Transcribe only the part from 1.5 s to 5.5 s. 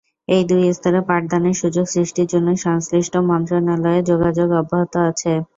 সুযোগ সৃষ্টির জন্য সংশ্লিষ্ট মন্ত্রণালয়ে যোগাযোগ অব্যাহত আছে।